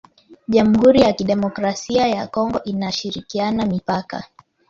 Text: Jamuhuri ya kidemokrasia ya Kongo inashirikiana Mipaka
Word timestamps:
Jamuhuri 0.47 1.01
ya 1.01 1.13
kidemokrasia 1.13 2.07
ya 2.07 2.27
Kongo 2.27 2.63
inashirikiana 2.63 3.65
Mipaka 3.65 4.23